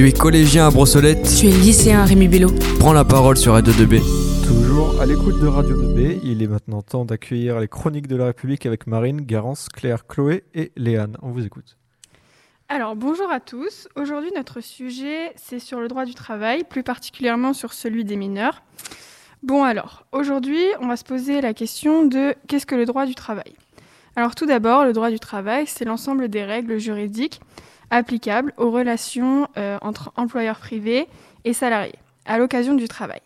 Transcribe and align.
Tu 0.00 0.08
es 0.08 0.12
collégien 0.12 0.66
à 0.66 0.70
Brossolette. 0.70 1.28
Tu 1.38 1.48
es 1.48 1.50
lycéen 1.50 2.00
à 2.00 2.04
Rémi 2.06 2.26
Bello. 2.26 2.48
Prends 2.78 2.94
la 2.94 3.04
parole 3.04 3.36
sur 3.36 3.52
Radio 3.52 3.70
2B. 3.70 4.00
Toujours 4.46 4.98
à 4.98 5.04
l'écoute 5.04 5.38
de 5.38 5.46
Radio 5.46 5.76
2B, 5.76 6.20
il 6.24 6.42
est 6.42 6.46
maintenant 6.46 6.80
temps 6.80 7.04
d'accueillir 7.04 7.60
les 7.60 7.68
chroniques 7.68 8.06
de 8.06 8.16
la 8.16 8.24
République 8.24 8.64
avec 8.64 8.86
Marine, 8.86 9.20
Garance, 9.20 9.68
Claire, 9.68 10.06
Chloé 10.06 10.44
et 10.54 10.72
Léane. 10.74 11.18
On 11.20 11.32
vous 11.32 11.44
écoute. 11.44 11.76
Alors 12.70 12.96
bonjour 12.96 13.30
à 13.30 13.40
tous. 13.40 13.88
Aujourd'hui 13.94 14.30
notre 14.34 14.62
sujet 14.62 15.34
c'est 15.36 15.58
sur 15.58 15.80
le 15.80 15.88
droit 15.88 16.06
du 16.06 16.14
travail, 16.14 16.64
plus 16.64 16.82
particulièrement 16.82 17.52
sur 17.52 17.74
celui 17.74 18.06
des 18.06 18.16
mineurs. 18.16 18.62
Bon 19.42 19.64
alors, 19.64 20.06
aujourd'hui 20.12 20.64
on 20.80 20.88
va 20.88 20.96
se 20.96 21.04
poser 21.04 21.42
la 21.42 21.52
question 21.52 22.06
de 22.06 22.34
qu'est-ce 22.48 22.64
que 22.64 22.74
le 22.74 22.86
droit 22.86 23.04
du 23.04 23.14
travail? 23.14 23.52
Alors 24.16 24.34
tout 24.34 24.46
d'abord, 24.46 24.86
le 24.86 24.94
droit 24.94 25.10
du 25.10 25.20
travail 25.20 25.66
c'est 25.66 25.84
l'ensemble 25.84 26.30
des 26.30 26.42
règles 26.42 26.78
juridiques 26.78 27.42
applicables 27.90 28.52
aux 28.56 28.70
relations 28.70 29.48
euh, 29.56 29.78
entre 29.82 30.12
employeurs 30.16 30.58
privés 30.58 31.08
et 31.44 31.52
salariés 31.52 31.98
à 32.24 32.38
l'occasion 32.38 32.74
du 32.74 32.88
travail. 32.88 33.20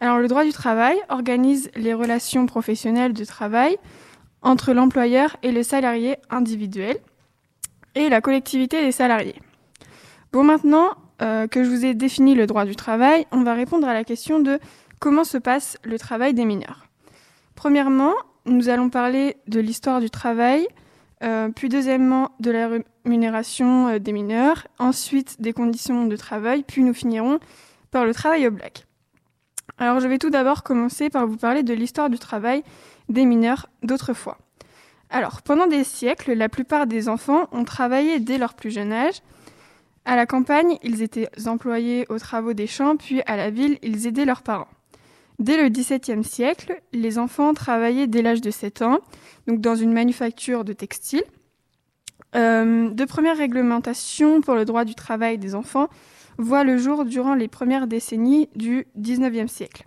Alors 0.00 0.18
le 0.18 0.28
droit 0.28 0.44
du 0.44 0.52
travail 0.52 0.96
organise 1.08 1.70
les 1.76 1.94
relations 1.94 2.46
professionnelles 2.46 3.12
de 3.12 3.24
travail 3.24 3.76
entre 4.42 4.72
l'employeur 4.72 5.36
et 5.42 5.52
le 5.52 5.62
salarié 5.62 6.16
individuel 6.30 6.98
et 7.94 8.08
la 8.08 8.20
collectivité 8.20 8.82
des 8.82 8.92
salariés. 8.92 9.40
Bon 10.32 10.44
maintenant 10.44 10.90
euh, 11.20 11.46
que 11.46 11.62
je 11.62 11.70
vous 11.70 11.84
ai 11.84 11.94
défini 11.94 12.34
le 12.34 12.46
droit 12.46 12.64
du 12.64 12.74
travail, 12.74 13.26
on 13.30 13.42
va 13.42 13.54
répondre 13.54 13.86
à 13.86 13.94
la 13.94 14.02
question 14.02 14.40
de 14.40 14.58
comment 14.98 15.24
se 15.24 15.38
passe 15.38 15.78
le 15.84 15.98
travail 15.98 16.34
des 16.34 16.44
mineurs. 16.44 16.86
Premièrement, 17.54 18.14
nous 18.44 18.68
allons 18.68 18.90
parler 18.90 19.36
de 19.46 19.60
l'histoire 19.60 20.00
du 20.00 20.10
travail, 20.10 20.66
euh, 21.22 21.48
puis 21.50 21.68
deuxièmement 21.68 22.32
de 22.40 22.50
la 22.50 22.68
rémunération 23.04 23.88
euh, 23.88 23.98
des 23.98 24.12
mineurs, 24.12 24.66
ensuite 24.78 25.40
des 25.40 25.52
conditions 25.52 26.06
de 26.06 26.16
travail, 26.16 26.64
puis 26.66 26.82
nous 26.82 26.94
finirons 26.94 27.38
par 27.90 28.04
le 28.04 28.12
travail 28.12 28.46
au 28.48 28.50
black. 28.50 28.86
Alors 29.78 30.00
je 30.00 30.08
vais 30.08 30.18
tout 30.18 30.30
d'abord 30.30 30.62
commencer 30.62 31.10
par 31.10 31.26
vous 31.26 31.36
parler 31.36 31.62
de 31.62 31.74
l'histoire 31.74 32.10
du 32.10 32.18
travail 32.18 32.62
des 33.08 33.24
mineurs 33.24 33.68
d'autrefois. 33.82 34.38
Alors 35.10 35.42
pendant 35.42 35.66
des 35.66 35.84
siècles, 35.84 36.32
la 36.32 36.48
plupart 36.48 36.86
des 36.86 37.08
enfants 37.08 37.48
ont 37.52 37.64
travaillé 37.64 38.18
dès 38.18 38.38
leur 38.38 38.54
plus 38.54 38.70
jeune 38.70 38.92
âge. 38.92 39.22
À 40.04 40.16
la 40.16 40.26
campagne, 40.26 40.78
ils 40.82 41.02
étaient 41.02 41.28
employés 41.46 42.06
aux 42.08 42.18
travaux 42.18 42.54
des 42.54 42.66
champs, 42.66 42.96
puis 42.96 43.22
à 43.26 43.36
la 43.36 43.50
ville, 43.50 43.78
ils 43.82 44.06
aidaient 44.06 44.24
leurs 44.24 44.42
parents. 44.42 44.68
Dès 45.42 45.60
le 45.60 45.70
XVIIe 45.70 46.22
siècle, 46.22 46.80
les 46.92 47.18
enfants 47.18 47.52
travaillaient 47.52 48.06
dès 48.06 48.22
l'âge 48.22 48.40
de 48.40 48.52
7 48.52 48.82
ans, 48.82 49.00
donc 49.48 49.60
dans 49.60 49.74
une 49.74 49.92
manufacture 49.92 50.64
de 50.64 50.72
textile. 50.72 51.24
Euh, 52.36 52.90
de 52.90 53.04
premières 53.04 53.36
réglementations 53.36 54.40
pour 54.40 54.54
le 54.54 54.64
droit 54.64 54.84
du 54.84 54.94
travail 54.94 55.38
des 55.38 55.56
enfants 55.56 55.88
voient 56.38 56.62
le 56.62 56.78
jour 56.78 57.04
durant 57.04 57.34
les 57.34 57.48
premières 57.48 57.88
décennies 57.88 58.50
du 58.54 58.86
XIXe 58.96 59.50
siècle. 59.50 59.84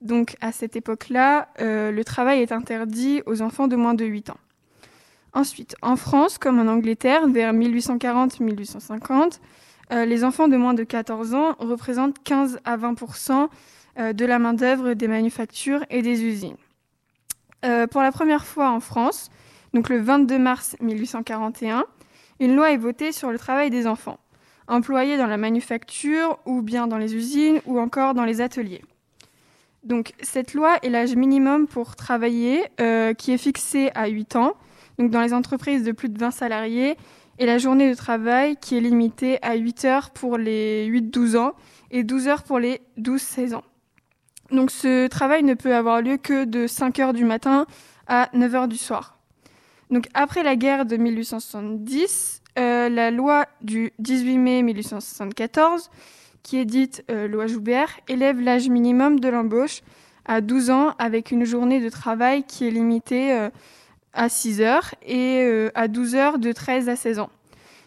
Donc 0.00 0.34
à 0.40 0.50
cette 0.50 0.74
époque-là, 0.74 1.50
euh, 1.60 1.92
le 1.92 2.02
travail 2.02 2.40
est 2.40 2.50
interdit 2.50 3.22
aux 3.26 3.42
enfants 3.42 3.68
de 3.68 3.76
moins 3.76 3.94
de 3.94 4.04
8 4.04 4.30
ans. 4.30 4.38
Ensuite, 5.34 5.76
en 5.82 5.94
France, 5.94 6.36
comme 6.36 6.58
en 6.58 6.66
Angleterre, 6.66 7.28
vers 7.28 7.52
1840-1850, 7.52 9.38
euh, 9.92 10.04
les 10.04 10.24
enfants 10.24 10.48
de 10.48 10.56
moins 10.56 10.74
de 10.74 10.82
14 10.82 11.34
ans 11.34 11.54
représentent 11.60 12.20
15 12.24 12.58
à 12.64 12.76
20 12.76 13.00
euh, 13.02 13.46
de 13.98 14.24
la 14.24 14.38
main-d'œuvre 14.38 14.94
des 14.94 15.08
manufactures 15.08 15.84
et 15.90 16.02
des 16.02 16.24
usines. 16.24 16.56
Euh, 17.64 17.86
pour 17.86 18.00
la 18.00 18.10
première 18.10 18.46
fois 18.46 18.70
en 18.70 18.80
France, 18.80 19.30
donc 19.74 19.88
le 19.88 20.00
22 20.00 20.38
mars 20.38 20.76
1841, 20.80 21.84
une 22.40 22.56
loi 22.56 22.72
est 22.72 22.78
votée 22.78 23.12
sur 23.12 23.30
le 23.30 23.38
travail 23.38 23.68
des 23.68 23.86
enfants, 23.86 24.18
employés 24.66 25.18
dans 25.18 25.26
la 25.26 25.36
manufacture 25.36 26.38
ou 26.46 26.62
bien 26.62 26.86
dans 26.86 26.96
les 26.96 27.14
usines 27.14 27.60
ou 27.66 27.78
encore 27.78 28.14
dans 28.14 28.24
les 28.24 28.40
ateliers. 28.40 28.82
Donc 29.84 30.12
cette 30.22 30.54
loi 30.54 30.78
est 30.82 30.88
l'âge 30.88 31.14
minimum 31.16 31.66
pour 31.66 31.96
travailler 31.96 32.64
euh, 32.80 33.12
qui 33.12 33.32
est 33.32 33.38
fixé 33.38 33.90
à 33.94 34.08
8 34.08 34.36
ans, 34.36 34.54
donc 34.98 35.10
dans 35.10 35.20
les 35.20 35.34
entreprises 35.34 35.84
de 35.84 35.92
plus 35.92 36.08
de 36.08 36.18
20 36.18 36.30
salariés, 36.30 36.96
et 37.38 37.46
la 37.46 37.58
journée 37.58 37.90
de 37.90 37.94
travail 37.94 38.56
qui 38.56 38.76
est 38.76 38.80
limitée 38.80 39.38
à 39.42 39.54
8 39.54 39.84
heures 39.84 40.10
pour 40.10 40.38
les 40.38 40.88
8-12 40.90 41.36
ans 41.36 41.52
et 41.90 42.04
12 42.04 42.28
heures 42.28 42.42
pour 42.42 42.58
les 42.58 42.80
12-16 42.98 43.54
ans. 43.54 43.64
Donc 44.52 44.70
ce 44.70 45.06
travail 45.06 45.42
ne 45.42 45.54
peut 45.54 45.74
avoir 45.74 46.02
lieu 46.02 46.16
que 46.16 46.44
de 46.44 46.66
5 46.66 46.98
heures 46.98 47.12
du 47.12 47.24
matin 47.24 47.66
à 48.06 48.28
9 48.32 48.54
heures 48.54 48.68
du 48.68 48.76
soir. 48.76 49.18
Donc 49.90 50.08
après 50.14 50.42
la 50.42 50.56
guerre 50.56 50.86
de 50.86 50.96
1870, 50.96 52.42
euh, 52.58 52.88
la 52.88 53.10
loi 53.10 53.46
du 53.60 53.92
18 53.98 54.38
mai 54.38 54.62
1874, 54.62 55.90
qui 56.42 56.58
est 56.58 56.64
dite 56.64 57.04
euh, 57.10 57.28
loi 57.28 57.46
Joubert, 57.46 57.90
élève 58.08 58.40
l'âge 58.40 58.68
minimum 58.68 59.20
de 59.20 59.28
l'embauche 59.28 59.82
à 60.24 60.40
12 60.40 60.70
ans 60.70 60.94
avec 60.98 61.30
une 61.30 61.44
journée 61.44 61.80
de 61.80 61.88
travail 61.88 62.44
qui 62.44 62.66
est 62.66 62.70
limitée 62.70 63.32
euh, 63.32 63.50
à 64.12 64.28
6 64.28 64.60
heures 64.60 64.94
et 65.06 65.70
à 65.76 65.86
12 65.86 66.16
heures 66.16 66.38
de 66.40 66.50
13 66.50 66.88
à 66.88 66.96
16 66.96 67.20
ans. 67.20 67.30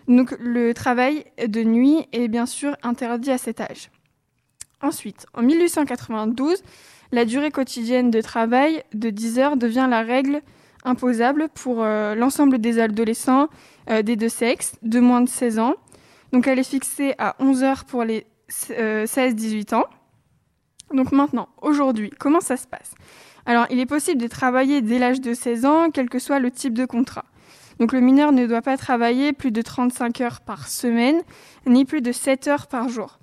Donc 0.07 0.35
le 0.39 0.73
travail 0.73 1.25
de 1.45 1.63
nuit 1.63 2.05
est 2.13 2.29
bien 2.29 2.45
sûr 2.45 2.77
interdit 2.81 3.31
à 3.31 3.37
cet 3.37 3.59
âge. 3.59 3.89
Ensuite, 4.83 5.27
en 5.33 5.43
1892, 5.43 6.61
la 7.13 7.23
durée 7.23 7.51
quotidienne 7.51 8.11
de 8.11 8.19
travail 8.19 8.83
de 8.93 9.09
10 9.09 9.39
heures 9.39 9.57
devient 9.57 9.87
la 9.89 10.01
règle 10.01 10.41
imposable 10.83 11.47
pour 11.53 11.81
euh, 11.81 12.15
l'ensemble 12.15 12.59
des 12.59 12.79
adolescents 12.79 13.47
euh, 13.89 14.01
des 14.01 14.17
deux 14.17 14.27
sexes 14.27 14.75
de 14.81 14.99
moins 14.99 15.21
de 15.21 15.29
16 15.29 15.59
ans. 15.59 15.75
Donc 16.33 16.47
elle 16.47 16.59
est 16.59 16.69
fixée 16.69 17.15
à 17.17 17.37
11 17.39 17.63
heures 17.63 17.85
pour 17.85 18.03
les 18.03 18.27
16-18 18.49 19.73
ans. 19.73 19.85
Donc 20.93 21.13
maintenant, 21.13 21.47
aujourd'hui, 21.61 22.09
comment 22.19 22.41
ça 22.41 22.57
se 22.57 22.67
passe? 22.67 22.91
Alors, 23.45 23.65
il 23.69 23.79
est 23.79 23.85
possible 23.85 24.21
de 24.21 24.27
travailler 24.27 24.81
dès 24.81 24.99
l'âge 24.99 25.21
de 25.21 25.33
16 25.33 25.65
ans, 25.65 25.91
quel 25.91 26.09
que 26.09 26.19
soit 26.19 26.39
le 26.39 26.51
type 26.51 26.73
de 26.73 26.85
contrat. 26.85 27.25
Donc 27.79 27.93
le 27.93 28.01
mineur 28.01 28.33
ne 28.33 28.45
doit 28.47 28.61
pas 28.61 28.75
travailler 28.75 29.31
plus 29.31 29.51
de 29.51 29.61
35 29.61 30.19
heures 30.19 30.41
par 30.41 30.67
semaine, 30.67 31.21
ni 31.65 31.85
plus 31.85 32.01
de 32.01 32.11
7 32.11 32.47
heures 32.49 32.67
par 32.67 32.89
jour. 32.89 33.17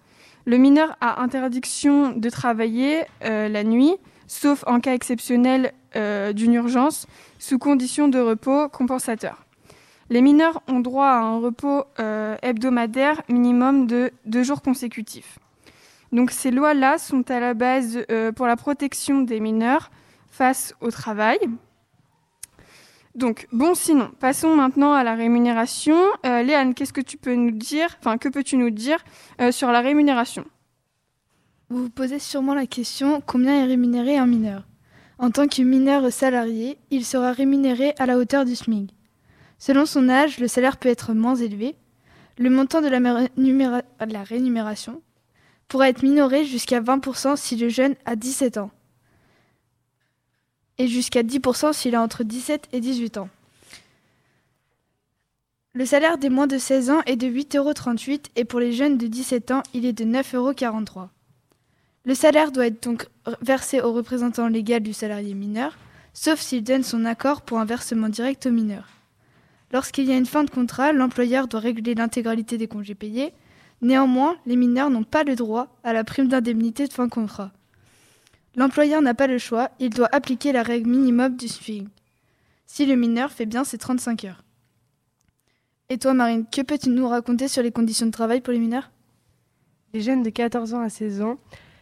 Le 0.50 0.58
mineur 0.58 0.96
a 1.00 1.22
interdiction 1.22 2.10
de 2.10 2.28
travailler 2.28 3.04
euh, 3.22 3.48
la 3.48 3.62
nuit, 3.62 3.94
sauf 4.26 4.64
en 4.66 4.80
cas 4.80 4.94
exceptionnel 4.94 5.72
euh, 5.94 6.32
d'une 6.32 6.54
urgence, 6.54 7.06
sous 7.38 7.60
condition 7.60 8.08
de 8.08 8.18
repos 8.18 8.68
compensateur. 8.68 9.46
Les 10.08 10.20
mineurs 10.20 10.60
ont 10.66 10.80
droit 10.80 11.06
à 11.06 11.20
un 11.20 11.38
repos 11.38 11.84
euh, 12.00 12.36
hebdomadaire 12.42 13.22
minimum 13.28 13.86
de 13.86 14.10
deux 14.26 14.42
jours 14.42 14.60
consécutifs. 14.60 15.38
Donc 16.10 16.32
ces 16.32 16.50
lois-là 16.50 16.98
sont 16.98 17.30
à 17.30 17.38
la 17.38 17.54
base 17.54 18.04
pour 18.34 18.48
la 18.48 18.56
protection 18.56 19.20
des 19.20 19.38
mineurs 19.38 19.92
face 20.32 20.74
au 20.80 20.90
travail. 20.90 21.38
Donc 23.14 23.48
bon, 23.52 23.74
sinon, 23.74 24.10
passons 24.20 24.54
maintenant 24.54 24.92
à 24.92 25.02
la 25.02 25.14
rémunération. 25.14 25.96
Euh, 26.24 26.42
Léane, 26.42 26.74
qu'est-ce 26.74 26.92
que 26.92 27.00
tu 27.00 27.16
peux 27.16 27.34
nous 27.34 27.50
dire, 27.50 27.96
enfin 27.98 28.18
que 28.18 28.28
peux-tu 28.28 28.56
nous 28.56 28.70
dire 28.70 28.98
euh, 29.40 29.50
sur 29.50 29.72
la 29.72 29.80
rémunération? 29.80 30.44
Vous 31.68 31.84
vous 31.84 31.90
posez 31.90 32.18
sûrement 32.18 32.54
la 32.54 32.66
question 32.66 33.20
combien 33.24 33.64
est 33.64 33.66
rémunéré 33.66 34.16
un 34.16 34.26
mineur? 34.26 34.64
En 35.18 35.30
tant 35.30 35.48
que 35.48 35.62
mineur 35.62 36.10
salarié, 36.12 36.78
il 36.90 37.04
sera 37.04 37.32
rémunéré 37.32 37.94
à 37.98 38.06
la 38.06 38.16
hauteur 38.16 38.44
du 38.44 38.54
SMIC. 38.54 38.94
Selon 39.58 39.86
son 39.86 40.08
âge, 40.08 40.38
le 40.38 40.48
salaire 40.48 40.78
peut 40.78 40.88
être 40.88 41.12
moins 41.12 41.36
élevé. 41.36 41.76
Le 42.38 42.48
montant 42.48 42.80
de 42.80 42.88
la 42.88 44.22
rémunération 44.22 45.02
pourra 45.68 45.90
être 45.90 46.02
minoré 46.02 46.44
jusqu'à 46.44 46.80
20% 46.80 47.36
si 47.36 47.56
le 47.56 47.68
jeune 47.68 47.94
a 48.06 48.16
17 48.16 48.56
ans 48.56 48.70
et 50.80 50.88
jusqu'à 50.88 51.22
10% 51.22 51.74
s'il 51.74 51.94
a 51.94 52.00
entre 52.00 52.24
17 52.24 52.68
et 52.72 52.80
18 52.80 53.18
ans. 53.18 53.28
Le 55.74 55.84
salaire 55.84 56.16
des 56.16 56.30
moins 56.30 56.46
de 56.46 56.56
16 56.56 56.88
ans 56.88 57.02
est 57.04 57.16
de 57.16 57.26
8,38 57.26 57.58
euros 57.58 58.18
et 58.34 58.46
pour 58.46 58.60
les 58.60 58.72
jeunes 58.72 58.96
de 58.96 59.06
17 59.06 59.50
ans, 59.50 59.62
il 59.74 59.84
est 59.84 59.92
de 59.92 60.04
9,43 60.04 60.36
euros. 60.36 61.08
Le 62.06 62.14
salaire 62.14 62.50
doit 62.50 62.66
être 62.66 62.82
donc 62.82 63.08
versé 63.42 63.82
au 63.82 63.92
représentant 63.92 64.48
légal 64.48 64.82
du 64.82 64.94
salarié 64.94 65.34
mineur, 65.34 65.76
sauf 66.14 66.40
s'il 66.40 66.64
donne 66.64 66.82
son 66.82 67.04
accord 67.04 67.42
pour 67.42 67.58
un 67.58 67.66
versement 67.66 68.08
direct 68.08 68.46
au 68.46 68.50
mineur. 68.50 68.88
Lorsqu'il 69.74 70.06
y 70.06 70.12
a 70.12 70.16
une 70.16 70.24
fin 70.24 70.44
de 70.44 70.50
contrat, 70.50 70.94
l'employeur 70.94 71.46
doit 71.46 71.60
régler 71.60 71.94
l'intégralité 71.94 72.56
des 72.56 72.68
congés 72.68 72.94
payés. 72.94 73.34
Néanmoins, 73.82 74.36
les 74.46 74.56
mineurs 74.56 74.88
n'ont 74.88 75.04
pas 75.04 75.24
le 75.24 75.36
droit 75.36 75.68
à 75.84 75.92
la 75.92 76.04
prime 76.04 76.28
d'indemnité 76.28 76.86
de 76.86 76.92
fin 76.92 77.04
de 77.04 77.12
contrat. 77.12 77.52
L'employeur 78.56 79.00
n'a 79.00 79.14
pas 79.14 79.28
le 79.28 79.38
choix, 79.38 79.70
il 79.78 79.90
doit 79.90 80.08
appliquer 80.12 80.52
la 80.52 80.62
règle 80.62 80.90
minimum 80.90 81.36
du 81.36 81.46
SFIG. 81.46 81.86
Si 82.66 82.84
le 82.84 82.96
mineur 82.96 83.30
fait 83.30 83.46
bien 83.46 83.64
ses 83.64 83.78
35 83.78 84.24
heures. 84.24 84.44
Et 85.88 85.98
toi, 85.98 86.14
Marine, 86.14 86.44
que 86.50 86.62
peux-tu 86.62 86.88
nous 86.88 87.08
raconter 87.08 87.48
sur 87.48 87.62
les 87.62 87.72
conditions 87.72 88.06
de 88.06 88.12
travail 88.12 88.40
pour 88.40 88.52
les 88.52 88.58
mineurs? 88.58 88.90
Les 89.92 90.00
jeunes 90.00 90.22
de 90.22 90.30
14 90.30 90.74
ans 90.74 90.80
à 90.80 90.88
16 90.88 91.22
ans, 91.22 91.38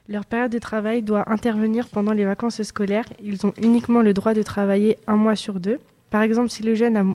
leur 0.09 0.25
période 0.25 0.51
de 0.51 0.59
travail 0.59 1.03
doit 1.03 1.31
intervenir 1.31 1.89
pendant 1.89 2.13
les 2.13 2.25
vacances 2.25 2.63
scolaires. 2.63 3.05
Ils 3.23 3.47
ont 3.47 3.53
uniquement 3.61 4.01
le 4.01 4.15
droit 4.15 4.33
de 4.33 4.43
travailler 4.43 4.99
un 5.07 5.17
mois 5.17 5.37
sur 5.37 5.61
deux. 5.61 5.79
Par 6.09 6.23
exemple, 6.23 6.49
si 6.49 6.63
le 6.63 6.75
jeune 6.75 7.15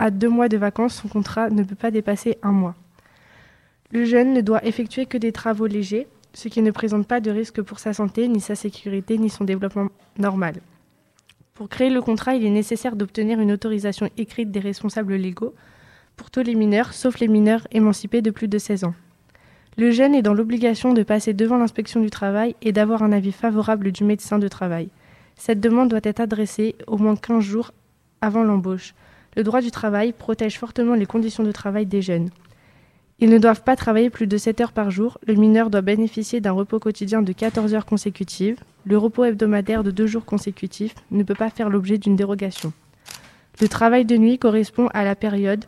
a 0.00 0.10
deux 0.10 0.28
mois 0.28 0.48
de 0.48 0.56
vacances, 0.56 0.96
son 0.96 1.06
contrat 1.06 1.50
ne 1.50 1.62
peut 1.62 1.76
pas 1.76 1.92
dépasser 1.92 2.38
un 2.42 2.50
mois. 2.50 2.74
Le 3.92 4.04
jeune 4.04 4.34
ne 4.34 4.40
doit 4.40 4.64
effectuer 4.64 5.06
que 5.06 5.18
des 5.18 5.30
travaux 5.30 5.66
légers, 5.66 6.08
ce 6.38 6.46
qui 6.46 6.62
ne 6.62 6.70
présente 6.70 7.08
pas 7.08 7.18
de 7.18 7.32
risque 7.32 7.62
pour 7.62 7.80
sa 7.80 7.92
santé, 7.92 8.28
ni 8.28 8.40
sa 8.40 8.54
sécurité, 8.54 9.18
ni 9.18 9.28
son 9.28 9.42
développement 9.42 9.88
normal. 10.18 10.54
Pour 11.52 11.68
créer 11.68 11.90
le 11.90 12.00
contrat, 12.00 12.36
il 12.36 12.46
est 12.46 12.50
nécessaire 12.50 12.94
d'obtenir 12.94 13.40
une 13.40 13.50
autorisation 13.50 14.08
écrite 14.16 14.52
des 14.52 14.60
responsables 14.60 15.16
légaux 15.16 15.52
pour 16.16 16.30
tous 16.30 16.44
les 16.44 16.54
mineurs, 16.54 16.92
sauf 16.92 17.18
les 17.18 17.26
mineurs 17.26 17.66
émancipés 17.72 18.22
de 18.22 18.30
plus 18.30 18.46
de 18.46 18.56
16 18.56 18.84
ans. 18.84 18.94
Le 19.76 19.90
jeune 19.90 20.14
est 20.14 20.22
dans 20.22 20.32
l'obligation 20.32 20.94
de 20.94 21.02
passer 21.02 21.34
devant 21.34 21.58
l'inspection 21.58 22.00
du 22.00 22.08
travail 22.08 22.54
et 22.62 22.70
d'avoir 22.70 23.02
un 23.02 23.10
avis 23.10 23.32
favorable 23.32 23.90
du 23.90 24.04
médecin 24.04 24.38
de 24.38 24.46
travail. 24.46 24.90
Cette 25.34 25.58
demande 25.58 25.88
doit 25.88 25.98
être 26.04 26.20
adressée 26.20 26.76
au 26.86 26.98
moins 26.98 27.16
15 27.16 27.42
jours 27.42 27.72
avant 28.20 28.44
l'embauche. 28.44 28.94
Le 29.36 29.42
droit 29.42 29.60
du 29.60 29.72
travail 29.72 30.12
protège 30.12 30.56
fortement 30.56 30.94
les 30.94 31.06
conditions 31.06 31.42
de 31.42 31.50
travail 31.50 31.86
des 31.86 32.00
jeunes. 32.00 32.30
Ils 33.20 33.30
ne 33.30 33.38
doivent 33.38 33.64
pas 33.64 33.74
travailler 33.74 34.10
plus 34.10 34.28
de 34.28 34.36
7 34.36 34.60
heures 34.60 34.72
par 34.72 34.92
jour. 34.92 35.18
Le 35.26 35.34
mineur 35.34 35.70
doit 35.70 35.80
bénéficier 35.80 36.40
d'un 36.40 36.52
repos 36.52 36.78
quotidien 36.78 37.20
de 37.20 37.32
14 37.32 37.74
heures 37.74 37.86
consécutives. 37.86 38.58
Le 38.84 38.96
repos 38.96 39.24
hebdomadaire 39.24 39.82
de 39.82 39.90
2 39.90 40.06
jours 40.06 40.24
consécutifs 40.24 40.94
ne 41.10 41.24
peut 41.24 41.34
pas 41.34 41.50
faire 41.50 41.68
l'objet 41.68 41.98
d'une 41.98 42.14
dérogation. 42.14 42.72
Le 43.60 43.66
travail 43.66 44.04
de 44.04 44.16
nuit 44.16 44.38
correspond 44.38 44.86
à 44.94 45.02
la 45.02 45.16
période 45.16 45.64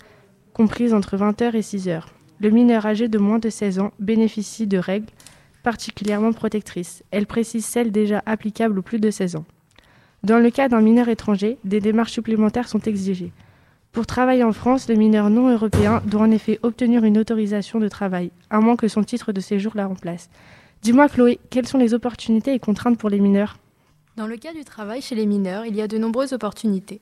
comprise 0.53 0.95
entre 0.95 1.17
20h 1.17 1.57
et 1.57 1.61
6h. 1.61 2.03
Le 2.39 2.51
mineur 2.51 2.87
âgé 2.87 3.09
de 3.09 3.19
moins 3.19 3.41
de 3.41 3.51
16 3.51 3.81
ans 3.81 3.93
bénéficie 3.99 4.69
de 4.69 4.79
règles 4.79 5.11
particulièrement 5.65 6.33
protectrices. 6.33 7.03
Elles 7.11 7.27
précisent 7.27 7.67
celles 7.67 7.91
déjà 7.91 8.23
applicables 8.27 8.79
aux 8.79 8.83
plus 8.83 9.01
de 9.01 9.11
16 9.11 9.35
ans. 9.37 9.45
Dans 10.23 10.39
le 10.39 10.51
cas 10.51 10.69
d'un 10.69 10.83
mineur 10.83 11.09
étranger, 11.09 11.59
des 11.65 11.81
démarches 11.81 12.13
supplémentaires 12.13 12.69
sont 12.69 12.81
exigées. 12.81 13.33
Pour 13.93 14.07
travailler 14.07 14.45
en 14.45 14.53
France, 14.53 14.89
le 14.89 14.95
mineur 14.95 15.31
non 15.31 15.51
européen 15.51 16.01
doit 16.07 16.23
en 16.23 16.31
effet 16.31 16.61
obtenir 16.63 17.03
une 17.05 17.19
autorisation 17.19 17.81
de 17.81 17.89
travail, 17.89 18.31
à 18.49 18.61
moins 18.61 18.77
que 18.77 18.87
son 18.87 19.03
titre 19.03 19.33
de 19.33 19.41
séjour 19.41 19.73
la 19.75 19.89
remplace. 19.89 20.31
Dis-moi 20.83 21.09
Chloé, 21.09 21.41
quelles 21.51 21.67
sont 21.67 21.77
les 21.77 21.93
opportunités 21.93 22.55
et 22.55 22.61
contraintes 22.61 22.99
pour 22.99 23.11
les 23.11 23.19
mineurs? 23.19 23.59
Dans 24.17 24.29
le 24.29 24.37
cas 24.37 24.53
du 24.53 24.65
travail 24.65 25.03
chez 25.03 25.17
les 25.17 25.27
mineurs, 25.27 25.67
il 25.67 25.75
y 25.75 25.83
a 25.83 25.89
de 25.89 25.99
nombreuses 25.99 26.33
opportunités. 26.33 27.01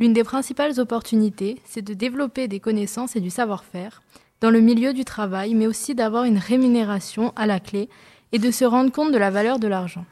L'une 0.00 0.14
des 0.14 0.24
principales 0.24 0.80
opportunités, 0.80 1.60
c'est 1.66 1.82
de 1.82 1.92
développer 1.92 2.48
des 2.48 2.60
connaissances 2.60 3.14
et 3.14 3.20
du 3.20 3.30
savoir-faire 3.30 4.02
dans 4.40 4.50
le 4.50 4.60
milieu 4.60 4.94
du 4.94 5.04
travail, 5.04 5.54
mais 5.54 5.66
aussi 5.66 5.94
d'avoir 5.94 6.24
une 6.24 6.38
rémunération 6.38 7.32
à 7.36 7.46
la 7.46 7.60
clé 7.60 7.90
et 8.32 8.38
de 8.38 8.50
se 8.50 8.64
rendre 8.64 8.90
compte 8.90 9.12
de 9.12 9.18
la 9.18 9.30
valeur 9.30 9.58
de 9.58 9.68
l'argent. 9.68 10.06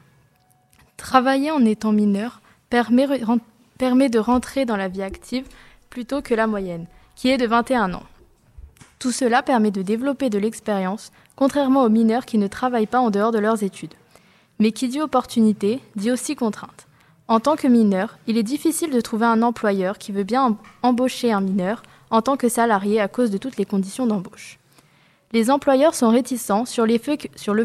Travailler 0.97 1.49
en 1.49 1.65
étant 1.65 1.91
mineur 1.91 2.41
permet, 2.69 3.07
permet 3.79 4.09
de 4.09 4.19
rentrer 4.19 4.65
dans 4.65 4.77
la 4.77 4.87
vie 4.87 5.01
active 5.01 5.47
plutôt 5.91 6.23
que 6.23 6.33
la 6.33 6.47
moyenne, 6.47 6.87
qui 7.15 7.29
est 7.29 7.37
de 7.37 7.45
21 7.45 7.93
ans. 7.93 8.03
Tout 8.97 9.11
cela 9.11 9.43
permet 9.43 9.71
de 9.71 9.83
développer 9.83 10.31
de 10.31 10.39
l'expérience, 10.39 11.11
contrairement 11.35 11.83
aux 11.83 11.89
mineurs 11.89 12.25
qui 12.25 12.39
ne 12.39 12.47
travaillent 12.47 12.87
pas 12.87 12.99
en 12.99 13.11
dehors 13.11 13.31
de 13.31 13.39
leurs 13.39 13.61
études. 13.61 13.93
Mais 14.57 14.71
qui 14.71 14.87
dit 14.87 15.01
opportunité, 15.01 15.79
dit 15.95 16.11
aussi 16.11 16.35
contrainte. 16.35 16.87
En 17.27 17.39
tant 17.39 17.55
que 17.55 17.67
mineur, 17.67 18.17
il 18.27 18.37
est 18.37 18.43
difficile 18.43 18.91
de 18.91 19.01
trouver 19.01 19.25
un 19.25 19.41
employeur 19.41 19.97
qui 19.97 20.11
veut 20.11 20.23
bien 20.23 20.57
embaucher 20.81 21.31
un 21.31 21.41
mineur 21.41 21.83
en 22.09 22.21
tant 22.21 22.37
que 22.37 22.49
salarié 22.49 22.99
à 22.99 23.07
cause 23.07 23.31
de 23.31 23.37
toutes 23.37 23.57
les 23.57 23.65
conditions 23.65 24.07
d'embauche. 24.07 24.59
Les 25.33 25.49
employeurs 25.49 25.95
sont 25.95 26.09
réticents 26.09 26.65
sur, 26.65 26.85
le 26.85 26.97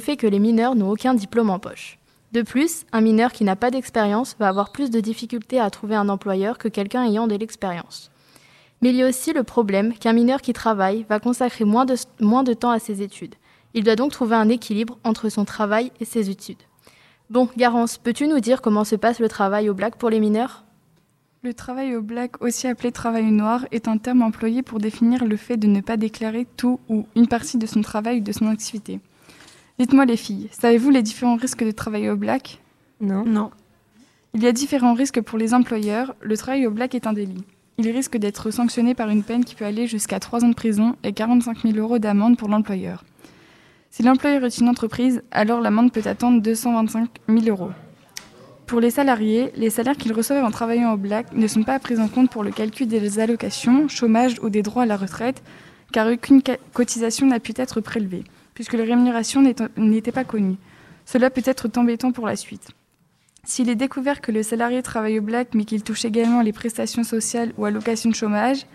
fait 0.01 0.17
que 0.17 0.27
les 0.27 0.39
mineurs 0.39 0.77
n'ont 0.77 0.91
aucun 0.91 1.15
diplôme 1.15 1.51
en 1.51 1.59
poche. 1.59 1.99
De 2.33 2.43
plus, 2.43 2.85
un 2.93 3.01
mineur 3.01 3.33
qui 3.33 3.45
n'a 3.45 3.57
pas 3.57 3.71
d'expérience 3.71 4.37
va 4.39 4.49
avoir 4.49 4.71
plus 4.71 4.91
de 4.91 5.01
difficultés 5.01 5.59
à 5.59 5.71
trouver 5.71 5.97
un 5.97 6.09
employeur 6.09 6.59
que 6.59 6.69
quelqu'un 6.69 7.05
ayant 7.05 7.27
de 7.27 7.35
l'expérience. 7.35 8.11
Mais 8.83 8.91
il 8.91 8.97
y 8.97 9.03
a 9.03 9.09
aussi 9.09 9.33
le 9.33 9.43
problème 9.43 9.95
qu'un 9.95 10.13
mineur 10.13 10.43
qui 10.43 10.53
travaille 10.53 11.07
va 11.09 11.21
consacrer 11.21 11.65
moins 11.65 11.85
de, 11.85 11.95
moins 12.21 12.43
de 12.43 12.53
temps 12.53 12.71
à 12.71 12.79
ses 12.79 13.03
études. 13.03 13.35
Il 13.75 13.85
doit 13.85 13.97
donc 13.97 14.13
trouver 14.13 14.37
un 14.37 14.49
équilibre 14.49 14.99
entre 15.05 15.29
son 15.29 15.45
travail 15.45 15.93
et 16.01 16.05
ses 16.05 16.31
études. 16.31 16.63
Bon, 17.29 17.49
Garance, 17.57 17.99
peux-tu 17.99 18.29
nous 18.29 18.41
dire 18.41 18.63
comment 18.63 18.85
se 18.85 18.97
passe 18.97 19.19
le 19.19 19.29
travail 19.29 19.69
au 19.69 19.75
black 19.75 19.97
pour 19.97 20.11
les 20.11 20.21
mineurs? 20.21 20.65
Le 21.43 21.55
travail 21.55 21.95
au 21.95 22.03
black, 22.03 22.43
aussi 22.43 22.67
appelé 22.67 22.91
travail 22.93 23.31
noir, 23.31 23.67
est 23.71 23.89
un 23.89 23.99
terme 23.99 24.23
employé 24.23 24.63
pour 24.63 24.79
définir 24.79 25.25
le 25.25 25.37
fait 25.37 25.57
de 25.57 25.67
ne 25.67 25.81
pas 25.81 25.97
déclarer 25.97 26.47
tout 26.57 26.81
ou 26.89 27.07
une 27.15 27.29
partie 27.29 27.59
de 27.59 27.67
son 27.67 27.83
travail 27.83 28.19
ou 28.19 28.23
de 28.23 28.33
son 28.33 28.49
activité. 28.49 29.01
Dites-moi 29.79 30.07
les 30.07 30.17
filles, 30.17 30.49
savez-vous 30.53 30.91
les 30.91 31.03
différents 31.03 31.37
risques 31.37 31.65
de 31.65 31.71
travail 31.71 32.09
au 32.09 32.17
black? 32.17 32.61
Non. 33.01 33.25
Non. 33.25 33.51
Il 34.35 34.43
y 34.43 34.47
a 34.47 34.53
différents 34.53 34.95
risques 34.95 35.21
pour 35.21 35.39
les 35.39 35.55
employeurs. 35.55 36.15
Le 36.21 36.37
travail 36.37 36.67
au 36.67 36.71
black 36.71 36.95
est 36.95 37.07
un 37.07 37.13
délit. 37.13 37.45
Il 37.79 37.91
risque 37.91 38.17
d'être 38.17 38.51
sanctionné 38.51 38.95
par 38.95 39.11
une 39.11 39.23
peine 39.23 39.45
qui 39.45 39.55
peut 39.55 39.67
aller 39.67 39.87
jusqu'à 39.87 40.19
3 40.19 40.45
ans 40.45 40.49
de 40.49 40.55
prison 40.55 40.97
et 41.03 41.13
45 41.13 41.63
000 41.63 41.77
euros 41.77 41.99
d'amende 41.99 42.39
pour 42.39 42.49
l'employeur. 42.49 43.05
Si 43.91 44.03
l'employeur 44.03 44.45
est 44.45 44.59
une 44.59 44.69
entreprise, 44.69 45.23
alors 45.31 45.61
l'amende 45.61 45.93
peut 45.93 46.03
attendre 46.07 46.41
225 46.41 47.09
000 47.29 47.47
euros. 47.49 47.71
Pour 48.67 48.81
les 48.81 48.91
salariés, 48.91 49.53
les 49.57 49.71
salaires 49.71 49.97
qu'ils 49.97 50.15
reçoivent 50.15 50.45
en 50.45 50.51
travaillant 50.51 50.93
au 50.93 50.97
black 50.97 51.33
ne 51.33 51.47
sont 51.47 51.63
pas 51.65 51.79
pris 51.79 52.01
en 52.01 52.09
compte 52.09 52.31
pour 52.31 52.43
le 52.43 52.51
calcul 52.51 52.89
des 52.89 53.21
allocations, 53.21 53.89
chômage 53.89 54.37
ou 54.43 54.49
des 54.49 54.63
droits 54.63 54.85
à 54.85 54.87
la 54.87 54.97
retraite, 54.97 55.43
car 55.93 56.09
aucune 56.09 56.43
cotisation 56.73 57.27
n'a 57.27 57.41
pu 57.41 57.53
être 57.57 57.81
prélevée, 57.81 58.25
puisque 58.55 58.73
les 58.73 58.85
rémunérations 58.85 59.43
n'étaient 59.77 60.13
pas 60.13 60.25
connues. 60.25 60.57
Cela 61.05 61.31
peut 61.31 61.43
être 61.45 61.69
embêtant 61.77 62.11
pour 62.11 62.27
la 62.27 62.37
suite. 62.37 62.69
S'il 63.49 63.71
est 63.71 63.77
découvert 63.77 64.21
que 64.21 64.33
le 64.33 64.43
salarié 64.43 64.83
travaille 64.83 65.21
au 65.21 65.23
black 65.23 65.55
mais 65.55 65.65
qu'il 65.65 65.85
touche 65.85 66.05
également 66.05 66.43
les 66.43 66.53
prestations 66.53 67.05
sociales 67.05 67.53
ou 67.57 67.65
allocations 67.65 68.11
de 68.11 68.15
chômage, 68.17 68.67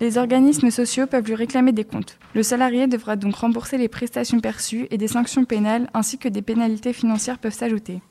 les 0.00 0.18
organismes 0.18 0.70
sociaux 0.70 1.08
peuvent 1.08 1.26
lui 1.26 1.34
réclamer 1.34 1.72
des 1.72 1.82
comptes. 1.82 2.16
Le 2.32 2.44
salarié 2.44 2.86
devra 2.86 3.16
donc 3.16 3.34
rembourser 3.34 3.76
les 3.76 3.88
prestations 3.88 4.38
perçues 4.38 4.86
et 4.92 4.98
des 4.98 5.08
sanctions 5.08 5.44
pénales 5.44 5.90
ainsi 5.94 6.16
que 6.16 6.28
des 6.28 6.42
pénalités 6.42 6.92
financières 6.92 7.38
peuvent 7.38 7.54
s'ajouter. 7.54 8.02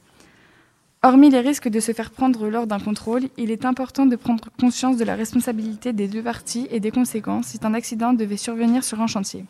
Hormis 1.03 1.29
les 1.29 1.39
risques 1.39 1.69
de 1.69 1.79
se 1.79 1.93
faire 1.93 2.11
prendre 2.11 2.49
lors 2.49 2.67
d'un 2.67 2.79
contrôle, 2.79 3.23
il 3.37 3.49
est 3.49 3.63
important 3.63 4.05
de 4.05 4.17
prendre 4.17 4.49
conscience 4.59 4.97
de 4.97 5.05
la 5.05 5.15
responsabilité 5.15 5.93
des 5.93 6.09
deux 6.09 6.21
parties 6.21 6.67
et 6.69 6.81
des 6.81 6.91
conséquences 6.91 7.47
si 7.47 7.59
un 7.63 7.73
accident 7.73 8.11
devait 8.11 8.35
survenir 8.35 8.83
sur 8.83 8.99
un 8.99 9.07
chantier. 9.07 9.45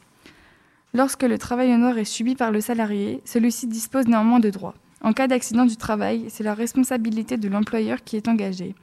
Lorsque 0.94 1.24
le 1.24 1.40
travail 1.40 1.74
au 1.74 1.78
noir 1.78 1.98
est 1.98 2.06
subi 2.06 2.36
par 2.36 2.52
le 2.52 2.62
salarié, 2.62 3.22
celui-ci 3.26 3.66
dispose 3.66 4.08
néanmoins 4.08 4.40
de 4.40 4.52
droits. 4.52 4.76
En 5.04 5.12
cas 5.12 5.28
d'accident 5.28 5.66
du 5.66 5.76
travail, 5.76 6.26
c'est 6.30 6.46
la 6.46 6.54
responsabilité 6.54 7.36
de 7.36 7.50
l'employeur 7.50 8.04
qui 8.06 8.16
est 8.16 8.30
engagée. 8.30 8.74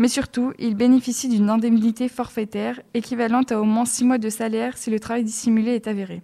Mais 0.00 0.08
surtout, 0.08 0.52
il 0.58 0.74
bénéficie 0.74 1.28
d'une 1.28 1.48
indemnité 1.48 2.08
forfaitaire 2.08 2.80
équivalente 2.94 3.52
à 3.52 3.60
au 3.60 3.64
moins 3.64 3.84
six 3.84 4.04
mois 4.04 4.18
de 4.18 4.28
salaire 4.28 4.76
si 4.76 4.90
le 4.90 4.98
travail 4.98 5.22
dissimulé 5.22 5.76
est 5.76 5.86
avéré. 5.86 6.22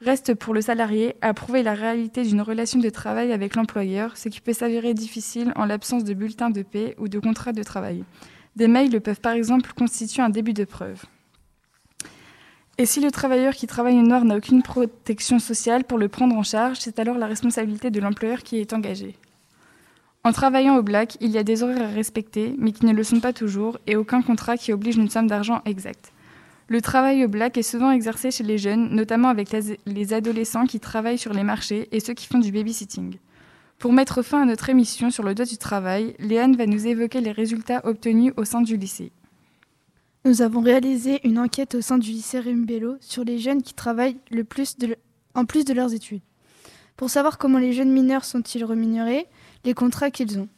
Reste 0.00 0.34
pour 0.34 0.52
le 0.52 0.60
salarié 0.60 1.14
à 1.20 1.32
prouver 1.32 1.62
la 1.62 1.74
réalité 1.74 2.24
d'une 2.24 2.42
relation 2.42 2.80
de 2.80 2.90
travail 2.90 3.32
avec 3.32 3.54
l'employeur, 3.54 4.16
ce 4.16 4.28
qui 4.28 4.40
peut 4.40 4.52
s'avérer 4.52 4.94
difficile 4.94 5.52
en 5.54 5.64
l'absence 5.64 6.02
de 6.02 6.12
bulletin 6.12 6.50
de 6.50 6.62
paie 6.62 6.96
ou 6.98 7.06
de 7.08 7.20
contrat 7.20 7.52
de 7.52 7.62
travail. 7.62 8.04
Des 8.56 8.66
mails 8.66 9.00
peuvent 9.00 9.20
par 9.20 9.32
exemple 9.32 9.72
constituer 9.74 10.22
un 10.22 10.28
début 10.28 10.54
de 10.54 10.64
preuve. 10.64 11.04
Et 12.78 12.84
si 12.84 13.00
le 13.00 13.10
travailleur 13.10 13.54
qui 13.54 13.66
travaille 13.66 13.98
au 13.98 14.02
noir 14.02 14.24
n'a 14.26 14.36
aucune 14.36 14.62
protection 14.62 15.38
sociale 15.38 15.84
pour 15.84 15.96
le 15.96 16.08
prendre 16.08 16.36
en 16.36 16.42
charge, 16.42 16.78
c'est 16.78 16.98
alors 16.98 17.16
la 17.16 17.26
responsabilité 17.26 17.90
de 17.90 18.00
l'employeur 18.00 18.42
qui 18.42 18.58
est 18.58 18.74
engagée. 18.74 19.16
En 20.24 20.32
travaillant 20.32 20.76
au 20.76 20.82
black, 20.82 21.16
il 21.20 21.30
y 21.30 21.38
a 21.38 21.42
des 21.42 21.62
horaires 21.62 21.88
à 21.88 21.94
respecter, 21.94 22.54
mais 22.58 22.72
qui 22.72 22.84
ne 22.84 22.92
le 22.92 23.02
sont 23.02 23.20
pas 23.20 23.32
toujours, 23.32 23.78
et 23.86 23.96
aucun 23.96 24.20
contrat 24.20 24.58
qui 24.58 24.72
oblige 24.72 24.96
une 24.96 25.08
somme 25.08 25.28
d'argent 25.28 25.62
exacte. 25.64 26.12
Le 26.68 26.82
travail 26.82 27.24
au 27.24 27.28
black 27.28 27.56
est 27.56 27.62
souvent 27.62 27.92
exercé 27.92 28.30
chez 28.30 28.42
les 28.42 28.58
jeunes, 28.58 28.90
notamment 28.94 29.28
avec 29.28 29.56
les 29.86 30.12
adolescents 30.12 30.66
qui 30.66 30.80
travaillent 30.80 31.16
sur 31.16 31.32
les 31.32 31.44
marchés 31.44 31.88
et 31.92 32.00
ceux 32.00 32.12
qui 32.12 32.26
font 32.26 32.40
du 32.40 32.50
babysitting. 32.52 33.18
Pour 33.78 33.92
mettre 33.92 34.22
fin 34.22 34.42
à 34.42 34.46
notre 34.46 34.68
émission 34.68 35.10
sur 35.10 35.22
le 35.22 35.34
droit 35.34 35.46
du 35.46 35.58
travail, 35.58 36.14
Léane 36.18 36.56
va 36.56 36.66
nous 36.66 36.86
évoquer 36.86 37.20
les 37.20 37.30
résultats 37.30 37.86
obtenus 37.86 38.32
au 38.36 38.44
sein 38.44 38.62
du 38.62 38.76
lycée. 38.76 39.12
Nous 40.26 40.42
avons 40.42 40.60
réalisé 40.60 41.20
une 41.22 41.38
enquête 41.38 41.76
au 41.76 41.80
sein 41.80 41.98
du 41.98 42.10
lycée 42.10 42.40
Rimbello 42.40 42.96
sur 42.98 43.22
les 43.22 43.38
jeunes 43.38 43.62
qui 43.62 43.74
travaillent 43.74 44.18
en 45.36 45.44
plus 45.44 45.64
de 45.64 45.72
leurs 45.72 45.94
études. 45.94 46.20
Pour 46.96 47.10
savoir 47.10 47.38
comment 47.38 47.60
les 47.60 47.72
jeunes 47.72 47.92
mineurs 47.92 48.24
sont-ils 48.24 48.64
rémunérés, 48.64 49.28
les 49.64 49.72
contrats 49.72 50.10
qu'ils 50.10 50.40
ont. 50.40 50.48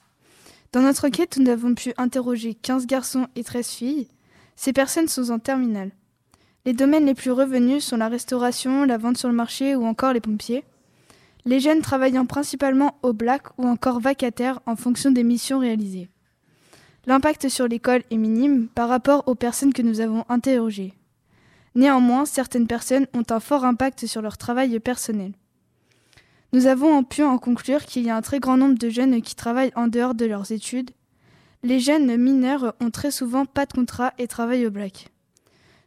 Dans 0.73 0.81
notre 0.81 1.09
enquête, 1.09 1.37
nous 1.37 1.51
avons 1.51 1.75
pu 1.75 1.93
interroger 1.99 2.55
15 2.55 2.87
garçons 2.87 3.27
et 3.37 3.45
13 3.45 3.69
filles. 3.69 4.09
Ces 4.57 4.73
personnes 4.73 5.07
sont 5.07 5.31
en 5.31 5.39
terminale. 5.39 5.91
Les 6.65 6.73
domaines 6.73 7.05
les 7.05 7.13
plus 7.13 7.33
revenus 7.33 7.85
sont 7.85 7.99
la 7.99 8.09
restauration, 8.09 8.87
la 8.87 8.97
vente 8.97 9.19
sur 9.19 9.29
le 9.29 9.35
marché 9.35 9.77
ou 9.77 9.85
encore 9.85 10.15
les 10.15 10.23
pompiers. 10.23 10.65
Les 11.45 11.61
jeunes 11.61 11.83
travaillant 11.83 12.25
principalement 12.25 12.97
au 13.03 13.13
black 13.13 13.43
ou 13.59 13.67
encore 13.67 14.01
vacataires 14.01 14.61
en 14.65 14.77
fonction 14.77 15.11
des 15.11 15.25
missions 15.25 15.59
réalisées. 15.59 16.09
L'impact 17.09 17.49
sur 17.49 17.67
l'école 17.67 18.03
est 18.11 18.19
minime 18.19 18.69
par 18.69 18.91
rapport 18.91 19.27
aux 19.29 19.35
personnes 19.35 19.73
que 19.73 19.81
nous 19.81 20.01
avons 20.01 20.27
interrogées. 20.29 20.93
Néanmoins, 21.75 22.27
certaines 22.27 22.67
personnes 22.67 23.07
ont 23.15 23.23
un 23.31 23.41
fort 23.41 23.65
impact 23.65 24.05
sur 24.05 24.21
leur 24.21 24.37
travail 24.37 24.79
personnel. 24.79 25.33
Nous 26.53 26.67
avons 26.67 27.03
pu 27.05 27.23
en 27.23 27.39
conclure 27.39 27.87
qu'il 27.87 28.03
y 28.03 28.11
a 28.11 28.17
un 28.17 28.21
très 28.21 28.41
grand 28.41 28.59
nombre 28.59 28.79
de 28.79 28.91
jeunes 28.91 29.23
qui 29.23 29.35
travaillent 29.35 29.73
en 29.75 29.89
dehors 29.89 30.15
de 30.15 30.27
leurs 30.27 30.53
études. 30.53 30.91
Les 31.63 31.81
jeunes 31.81 32.15
mineurs 32.19 32.75
ont 32.79 32.91
très 32.91 33.11
souvent 33.11 33.47
pas 33.47 33.65
de 33.65 33.73
contrat 33.73 34.13
et 34.19 34.29
travaillent 34.29 34.67
au 34.67 34.71
black. 34.71 35.09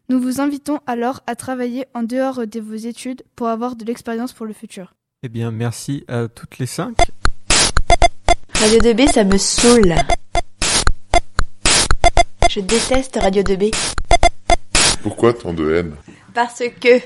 Nous 0.09 0.19
vous 0.19 0.41
invitons 0.41 0.79
alors 0.87 1.21
à 1.27 1.35
travailler 1.35 1.85
en 1.93 2.01
dehors 2.01 2.47
de 2.47 2.59
vos 2.59 2.73
études 2.73 3.21
pour 3.35 3.47
avoir 3.47 3.75
de 3.75 3.85
l'expérience 3.85 4.33
pour 4.33 4.47
le 4.47 4.53
futur. 4.53 4.95
Eh 5.21 5.29
bien, 5.29 5.51
merci 5.51 6.03
à 6.07 6.27
toutes 6.29 6.57
les 6.57 6.65
cinq. 6.65 6.97
Radio 8.55 8.79
2B, 8.79 9.11
ça 9.11 9.23
me 9.23 9.37
saoule. 9.37 9.93
Je 12.53 12.59
déteste 12.59 13.15
Radio 13.15 13.43
2B. 13.43 13.73
Pourquoi 15.03 15.31
tant 15.31 15.53
de 15.53 15.73
haine? 15.73 15.95
Parce 16.33 16.63
que... 16.81 16.99